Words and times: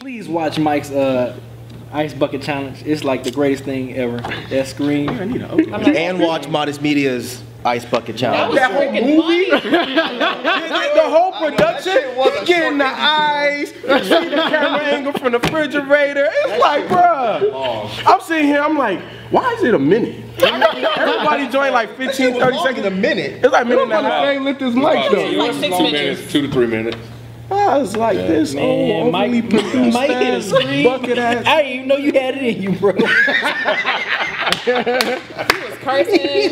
Please 0.00 0.28
watch 0.28 0.58
Mike's 0.58 0.90
uh, 0.90 1.38
ice 1.92 2.14
bucket 2.14 2.42
challenge. 2.42 2.82
It's 2.84 3.02
like 3.04 3.24
the 3.24 3.30
greatest 3.30 3.64
thing 3.64 3.94
ever. 3.96 4.18
That 4.50 4.66
screen. 4.66 5.08
I 5.08 5.24
need 5.24 5.42
a 5.42 5.50
And 5.98 6.20
watch 6.20 6.48
Modest 6.48 6.80
Media's 6.82 7.42
Ice 7.64 7.84
Bucket 7.84 8.16
Challenge. 8.16 8.54
that 8.54 8.70
whole 8.70 8.92
movie, 8.92 9.50
the 9.50 11.02
whole 11.10 11.32
production, 11.32 11.92
he 12.14 12.46
getting 12.46 12.78
the 12.78 12.84
eyes, 12.86 13.72
you 13.72 13.80
see 14.04 14.28
the 14.28 14.36
camera 14.36 14.80
angle 14.84 15.12
from 15.14 15.32
the 15.32 15.40
refrigerator. 15.40 16.28
It's 16.30 16.62
like, 16.62 16.84
bruh. 16.86 18.06
I'm 18.06 18.20
sitting 18.20 18.46
here, 18.46 18.62
I'm 18.62 18.78
like, 18.78 19.00
why 19.30 19.52
is 19.54 19.64
it 19.64 19.74
a 19.74 19.78
minute? 19.78 20.24
Everybody 20.40 21.48
joined 21.48 21.74
like 21.74 21.96
15, 21.96 22.38
30 22.38 22.58
seconds. 22.60 22.86
a 22.86 22.90
minute. 22.92 23.44
It's 23.44 23.52
like 23.52 23.66
minute 23.66 23.82
and 23.82 23.92
a 23.92 24.02
half. 24.02 24.24
Hey, 24.24 24.38
lit 24.38 24.58
this 24.60 24.74
mic 24.74 25.10
though. 25.10 25.24
Like 25.38 25.54
six 25.54 25.70
Long 25.72 25.82
minutes. 25.82 25.92
minutes, 26.20 26.32
two 26.32 26.42
to 26.46 26.52
three 26.52 26.68
minutes. 26.68 26.96
I 27.50 27.78
was 27.78 27.96
like 27.96 28.16
this. 28.16 28.54
Oh, 28.54 28.58
man, 28.58 29.06
oh, 29.06 29.10
Mike, 29.10 29.28
overly 29.30 29.42
produced 29.42 29.94
Mike 29.94 30.10
hit 30.10 30.22
a 30.22 30.36
ass, 30.36 30.44
screen. 30.48 30.84
bucket 30.84 31.18
ass. 31.18 31.46
I 31.46 31.62
didn't 31.62 31.72
even 31.74 31.88
know 31.88 31.96
you 31.96 32.12
had 32.12 32.36
it 32.36 32.42
in 32.56 32.62
you, 32.62 32.72
bro. 32.78 32.92
He 34.68 34.72
was 34.72 35.78
cursing. 35.80 36.50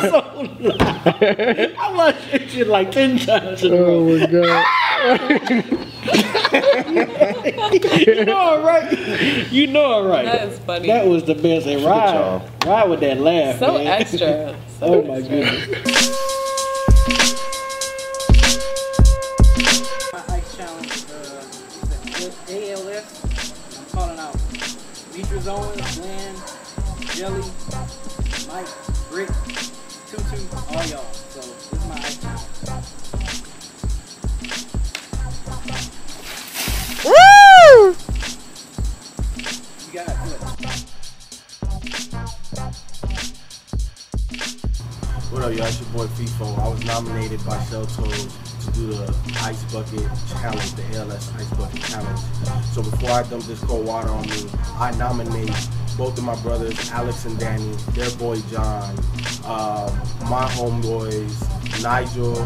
so 0.00 0.18
loud. 0.60 0.82
I 1.22 1.92
watched 1.96 2.30
this 2.30 2.50
shit 2.52 2.66
like 2.66 2.90
10 2.90 3.18
times 3.18 3.62
in 3.62 3.72
a 3.72 3.76
row. 3.76 4.00
Oh 4.00 4.18
my 4.18 4.26
god. 4.26 4.64
You 7.98 8.24
know 8.24 8.38
I'm 8.56 8.62
right. 8.64 9.52
You 9.52 9.66
know 9.66 10.00
I'm 10.00 10.06
right. 10.06 10.24
That 10.24 10.48
is 10.48 10.58
funny. 10.60 10.86
That 10.88 11.06
was 11.06 11.24
the 11.24 11.34
best. 11.34 11.66
And 11.66 11.84
ride, 11.84 12.42
ride 12.66 12.88
with 12.88 13.00
that 13.00 13.18
laugh, 13.20 13.58
so 13.58 13.74
man. 13.78 13.86
extra. 13.86 14.56
So 14.78 14.86
Oh 14.86 15.02
my 15.02 15.16
extra. 15.16 15.36
goodness. 15.40 16.27
Uh, 22.98 23.78
I'm 23.78 23.84
calling 23.92 24.18
out 24.18 24.34
Beatrice 25.14 25.46
Owens, 25.46 25.98
Glenn, 25.98 26.34
Jelly, 27.14 27.44
Mike, 28.48 28.68
Rick, 29.12 29.28
Tutu, 30.08 30.42
all 30.68 30.84
y'all. 30.86 31.12
So 31.12 31.40
this 31.40 31.72
is 31.72 31.86
my 31.86 31.94
ice 31.96 32.18
challenge. 32.18 32.48
You 39.86 39.92
got 39.94 40.08
it. 40.08 40.14
What 45.30 45.42
up, 45.42 45.52
y'all? 45.54 45.66
It's 45.66 45.80
your 45.80 45.90
boy 45.90 46.06
FIFO. 46.06 46.58
I 46.58 46.68
was 46.68 46.84
nominated 46.84 47.44
by 47.46 47.62
Shell 47.64 47.86
Toes 47.86 48.47
to 48.72 48.78
do 48.78 48.86
the 48.88 49.14
Ice 49.42 49.62
Bucket 49.72 50.08
Challenge, 50.28 50.72
the 50.74 50.98
ALS 50.98 51.32
Ice 51.36 51.50
Bucket 51.56 51.82
Challenge. 51.82 52.20
So 52.72 52.82
before 52.82 53.10
I 53.10 53.22
dump 53.24 53.44
this 53.44 53.60
cold 53.60 53.86
water 53.86 54.08
on 54.08 54.22
me, 54.28 54.46
I 54.76 54.94
nominate 54.96 55.54
both 55.96 56.16
of 56.16 56.24
my 56.24 56.40
brothers, 56.42 56.90
Alex 56.90 57.24
and 57.24 57.38
Danny, 57.38 57.72
their 57.92 58.10
boy 58.12 58.36
John, 58.50 58.96
um, 59.44 59.90
my 60.28 60.46
homeboys, 60.54 61.82
Nigel 61.82 62.38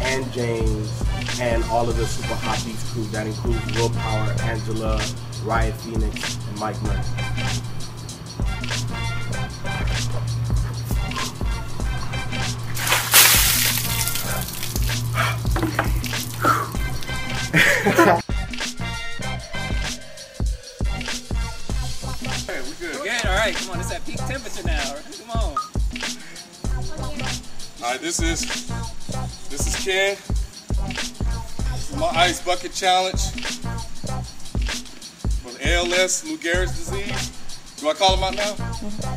and 0.00 0.30
James, 0.32 1.02
and 1.40 1.62
all 1.64 1.88
of 1.88 1.96
the 1.96 2.06
Super 2.06 2.34
Hot 2.34 2.62
Beats 2.64 2.90
crew. 2.92 3.04
That 3.04 3.26
includes 3.26 3.64
Willpower, 3.76 4.32
Angela, 4.42 5.00
Riot 5.44 5.74
Phoenix, 5.76 6.36
and 6.48 6.58
Mike 6.58 6.80
Murray. 6.82 7.00
Hey, 22.46 22.60
we 22.62 22.70
good. 22.78 23.02
Good, 23.02 23.26
all 23.26 23.34
right. 23.34 23.56
Come 23.56 23.70
on, 23.70 23.80
it's 23.80 23.90
at 23.90 24.06
peak 24.06 24.18
temperature 24.18 24.62
now. 24.64 24.94
Come 25.18 25.30
on. 25.30 25.56
All 27.82 27.90
right, 27.90 28.00
this 28.00 28.22
is 28.22 28.68
this 29.48 29.66
is 29.66 29.74
Ken. 29.84 30.16
This 31.72 31.90
is 31.90 31.96
my 31.96 32.06
ice 32.06 32.40
bucket 32.40 32.72
challenge 32.72 33.20
for 35.42 35.50
the 35.50 35.74
ALS, 35.74 36.24
Lou 36.24 36.38
Gehrig's 36.38 36.76
disease. 36.78 37.32
Do 37.80 37.88
I 37.88 37.94
call 37.94 38.16
him 38.16 38.22
out 38.22 38.36
now? 38.36 38.52
Mm-hmm. 38.52 39.10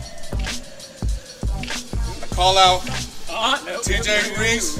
I 2.23 2.27
call 2.35 2.57
out 2.57 2.81
uh-huh. 3.29 3.79
TJ 3.83 4.39
Reese, 4.39 4.79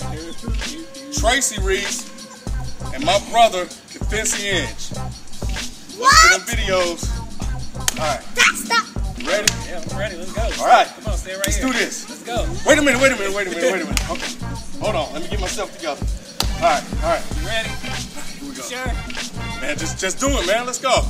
Tracy 1.22 1.62
Reese, 1.62 2.10
and 2.96 3.06
my 3.06 3.20
brother, 3.30 3.66
Confessy 3.92 4.50
Edge. 4.50 4.92
Look 6.00 6.12
at 6.12 6.32
them 6.32 6.48
videos. 6.48 7.19
All 8.00 8.06
right. 8.06 8.22
You 9.18 9.28
ready? 9.28 9.52
Yeah, 9.68 9.84
I'm 9.92 9.98
ready. 10.00 10.16
Let's 10.16 10.32
go. 10.32 10.42
All 10.64 10.68
right. 10.70 10.88
Come 10.88 11.12
on, 11.12 11.18
stay 11.18 11.34
right 11.36 11.46
Let's 11.46 11.58
here. 11.58 11.68
do 11.68 11.74
this. 11.74 12.10
Let's 12.10 12.24
go. 12.24 12.48
Wait 12.66 12.78
a 12.78 12.82
minute, 12.82 13.02
wait 13.02 13.12
a 13.12 13.16
minute, 13.18 13.36
wait 13.36 13.48
a 13.48 13.50
minute, 13.50 13.72
wait 13.74 13.82
a 13.82 13.86
minute. 13.86 14.10
Okay. 14.10 14.36
Hold 14.80 14.96
on, 14.96 15.12
let 15.14 15.22
me 15.22 15.28
get 15.28 15.42
myself 15.42 15.76
together. 15.76 16.06
All 16.56 16.70
right, 16.70 16.84
all 17.04 17.10
right, 17.12 17.24
You 17.42 17.48
ready? 17.48 17.70
here 17.70 18.50
we 18.50 18.56
go. 18.56 18.64
Sure. 18.64 19.62
Man, 19.62 19.78
just 19.78 20.00
just 20.00 20.18
do 20.20 20.30
it, 20.30 20.48
man. 20.48 20.66
Let's 20.66 20.80
go. 20.80 21.04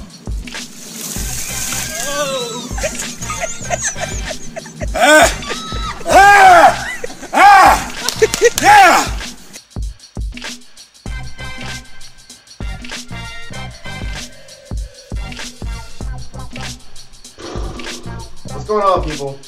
ah, 4.96 4.96
ah, 4.96 5.39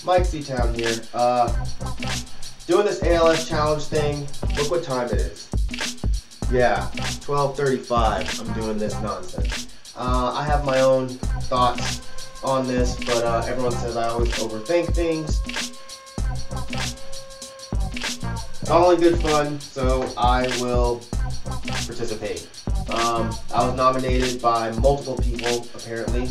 Mike 0.03 0.25
C-Town 0.25 0.73
here. 0.73 0.99
Uh, 1.13 1.65
doing 2.65 2.85
this 2.85 3.03
ALS 3.03 3.47
challenge 3.47 3.83
thing. 3.83 4.27
Look 4.57 4.71
what 4.71 4.83
time 4.83 5.07
it 5.07 5.13
is. 5.13 5.47
Yeah, 6.51 6.89
12:35. 7.21 8.39
I'm 8.41 8.53
doing 8.53 8.77
this 8.77 8.93
nonsense. 9.01 9.67
Uh, 9.95 10.33
I 10.35 10.43
have 10.43 10.65
my 10.65 10.81
own 10.81 11.09
thoughts 11.49 12.01
on 12.43 12.67
this, 12.67 12.95
but 13.05 13.23
uh, 13.23 13.43
everyone 13.47 13.71
says 13.73 13.95
I 13.95 14.07
always 14.09 14.31
overthink 14.33 14.93
things. 14.93 15.41
It's 18.61 18.69
all 18.69 18.91
in 18.91 18.99
good 18.99 19.21
fun, 19.21 19.59
so 19.59 20.11
I 20.17 20.47
will 20.59 21.01
participate. 21.85 22.47
Um, 22.89 23.33
I 23.53 23.65
was 23.65 23.75
nominated 23.75 24.41
by 24.41 24.71
multiple 24.71 25.17
people, 25.17 25.67
apparently, 25.75 26.29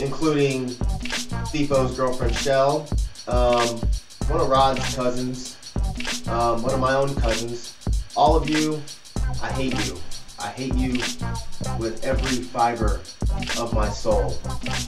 including 0.00 0.68
Thifo's 1.50 1.96
girlfriend 1.96 2.34
Shell, 2.34 2.88
um, 3.30 3.80
one 4.28 4.40
of 4.40 4.48
Rod's 4.48 4.94
cousins, 4.94 5.56
um, 6.28 6.62
one 6.62 6.74
of 6.74 6.80
my 6.80 6.94
own 6.94 7.14
cousins. 7.14 7.76
All 8.16 8.36
of 8.36 8.50
you, 8.50 8.82
I 9.42 9.50
hate 9.52 9.74
you. 9.86 9.96
I 10.38 10.48
hate 10.48 10.74
you 10.74 10.92
with 11.78 12.00
every 12.02 12.42
fiber 12.42 13.00
of 13.58 13.72
my 13.74 13.88
soul. 13.88 14.30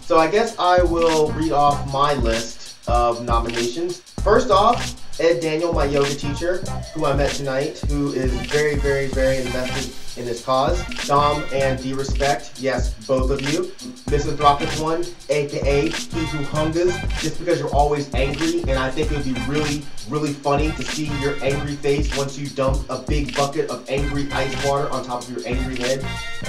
So 0.02 0.18
I 0.18 0.30
guess 0.30 0.58
I 0.58 0.82
will 0.82 1.30
read 1.32 1.52
off 1.52 1.92
my 1.92 2.14
list 2.14 2.76
of 2.88 3.24
nominations. 3.24 4.00
First 4.22 4.50
off, 4.50 4.98
Ed 5.20 5.40
Daniel, 5.40 5.72
my 5.72 5.84
yoga 5.84 6.14
teacher, 6.14 6.58
who 6.94 7.04
I 7.04 7.14
met 7.14 7.32
tonight, 7.32 7.78
who 7.88 8.12
is 8.12 8.32
very, 8.46 8.76
very, 8.76 9.06
very 9.08 9.38
invested 9.38 9.92
in 10.16 10.24
this 10.24 10.44
cause. 10.44 10.82
Dom 11.06 11.44
and 11.52 11.82
D 11.82 11.92
Respect, 11.94 12.52
yes, 12.58 12.94
both 13.06 13.30
of 13.30 13.40
you. 13.52 13.72
Misanthropic 14.10 14.68
One, 14.80 15.04
aka 15.28 15.88
He 15.88 16.26
Who 16.26 16.44
Hungers, 16.44 16.94
just 17.20 17.38
because 17.38 17.58
you're 17.58 17.74
always 17.74 18.12
angry, 18.14 18.60
and 18.62 18.72
I 18.72 18.90
think 18.90 19.10
it 19.10 19.16
would 19.16 19.24
be 19.24 19.40
really, 19.48 19.82
really 20.08 20.32
funny 20.32 20.72
to 20.72 20.82
see 20.82 21.06
your 21.20 21.42
angry 21.42 21.76
face 21.76 22.16
once 22.16 22.38
you 22.38 22.48
dump 22.48 22.88
a 22.90 22.98
big 22.98 23.34
bucket 23.36 23.70
of 23.70 23.88
angry 23.88 24.30
ice 24.32 24.64
water 24.64 24.88
on 24.90 25.04
top 25.04 25.22
of 25.22 25.30
your 25.30 25.46
angry 25.46 25.76
head. 25.76 26.04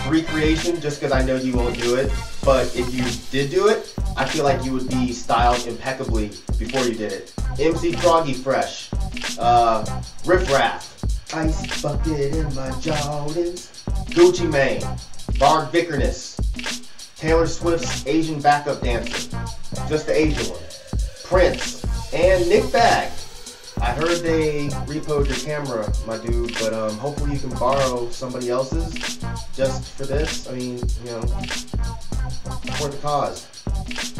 Recreation, 0.07 0.81
just 0.81 1.00
because 1.00 1.14
I 1.14 1.23
know 1.23 1.35
you 1.35 1.55
won't 1.55 1.79
do 1.79 1.96
it, 1.96 2.11
but 2.43 2.76
if 2.76 2.93
you 2.93 3.05
did 3.32 3.52
do 3.52 3.67
it, 3.67 3.93
I 4.17 4.26
feel 4.26 4.43
like 4.43 4.64
you 4.64 4.73
would 4.73 4.90
be 4.90 5.14
styled 5.14 5.66
impeccably 5.66 6.28
before 6.59 6.84
you 6.84 6.96
did 6.96 7.11
it. 7.11 7.34
MC 7.59 7.93
Froggy 7.93 8.34
Fresh, 8.34 8.90
uh, 9.40 10.02
Riff 10.26 10.52
Raff, 10.52 10.92
Ice 11.35 11.82
Bucket 11.82 12.35
in 12.35 12.46
my 12.53 12.70
Jordans, 12.80 13.84
Gucci 14.12 14.52
Mane, 14.52 14.82
Varg 15.40 15.72
Vikernes, 15.72 16.38
Taylor 17.18 17.47
Swift's 17.47 18.06
Asian 18.06 18.40
backup 18.40 18.82
dancer, 18.82 19.35
just 19.90 20.06
the 20.06 20.16
Asian 20.16 20.46
one, 20.53 20.62
Prince, 21.24 21.84
and 22.14 22.47
Nick 22.47 22.72
Bag. 22.72 23.12
I 23.82 23.94
heard 23.94 24.20
they 24.20 24.68
repoed 24.85 25.28
your 25.28 25.38
camera, 25.38 25.91
my 26.06 26.20
dude, 26.20 26.53
but 26.59 26.72
um, 26.72 26.96
hopefully 27.00 27.34
you 27.34 27.40
can 27.40 27.50
borrow 27.58 28.08
somebody 28.12 28.52
else's 28.52 29.18
just 29.56 29.91
for 29.94 30.06
this. 30.06 30.47
I 30.47 30.53
mean, 30.53 30.78
you 31.03 31.12
know, 31.12 31.22
for 32.78 32.90
the 32.90 33.00
cause. 33.02 33.47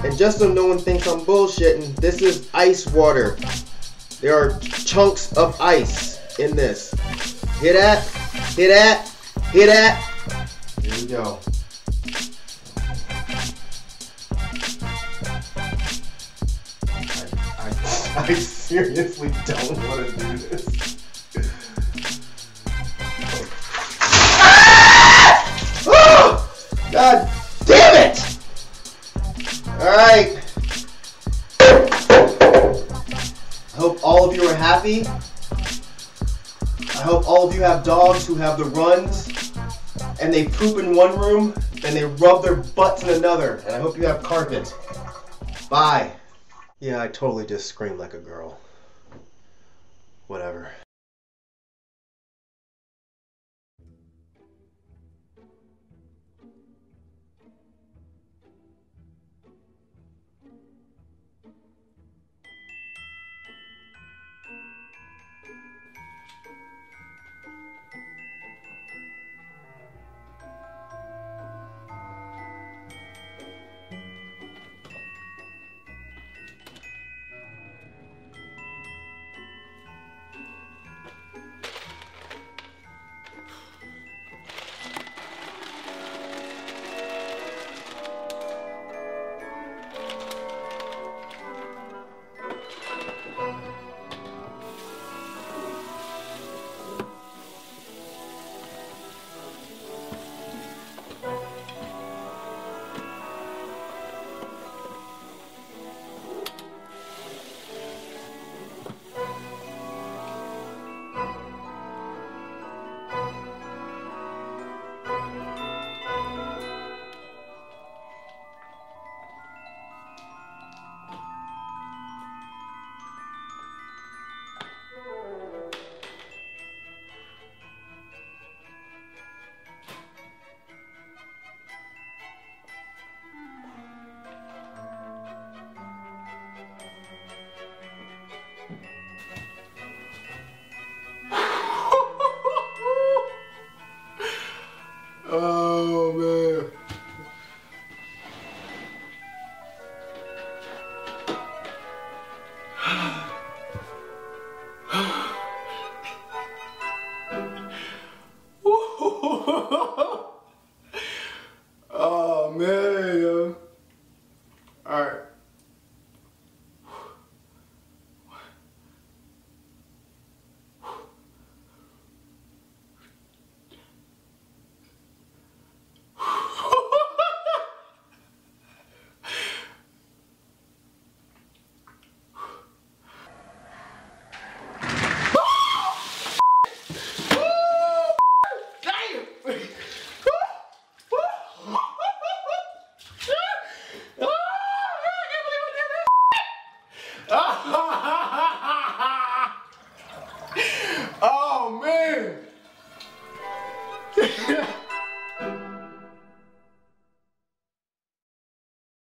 And 0.04 0.18
just 0.18 0.40
so 0.40 0.52
no 0.52 0.66
one 0.66 0.80
thinks 0.80 1.06
I'm 1.08 1.20
bullshitting, 1.22 1.96
this 1.98 2.24
is 2.24 2.50
ice 2.56 2.88
water. 2.88 3.38
There 4.20 4.36
are 4.36 4.60
chunks 4.60 5.32
of 5.34 5.60
ice 5.62 6.13
in 6.40 6.56
this. 6.56 6.94
Hear 7.60 7.74
that? 7.74 8.04
Hear 8.56 8.70
that? 8.70 9.08
Hear 9.52 9.68
that? 9.68 10.02
Here 10.82 10.94
we 10.96 11.06
go. 11.06 11.40
I, 16.88 17.06
I, 17.60 18.26
I 18.30 18.34
seriously 18.34 19.30
don't 19.46 19.78
want 19.88 20.10
to 20.10 20.18
do 20.18 20.38
this. 20.38 20.98
Ah! 24.42 25.40
God 26.92 27.30
damn 27.66 28.12
it! 28.12 28.38
Alright. 29.80 30.40
I 33.74 33.78
hope 33.78 34.00
all 34.04 34.30
of 34.30 34.36
you 34.36 34.44
are 34.48 34.56
happy. 34.56 35.06
All 37.44 37.50
of 37.50 37.56
you 37.56 37.62
have 37.64 37.84
dogs 37.84 38.26
who 38.26 38.36
have 38.36 38.58
the 38.58 38.64
runs 38.64 39.52
and 40.22 40.34
they 40.34 40.48
poop 40.48 40.78
in 40.80 40.96
one 40.96 41.20
room 41.20 41.54
and 41.84 41.94
they 41.94 42.06
rub 42.06 42.42
their 42.42 42.56
butts 42.56 43.04
in 43.04 43.10
another. 43.10 43.62
And 43.66 43.76
I 43.76 43.80
hope 43.82 43.98
you 43.98 44.06
have 44.06 44.24
carpet. 44.24 44.74
Bye. 45.70 46.14
Yeah, 46.80 47.02
I 47.02 47.10
totally 47.10 47.46
just 47.46 47.66
screamed 47.66 48.00
like 48.00 48.14
a 48.14 48.18
girl. 48.18 48.62
Whatever. 50.28 50.72